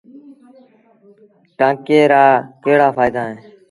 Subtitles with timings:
[1.57, 3.41] ٽآنڪي رآڪهڙآ ڦآئيدآ اهيݩ۔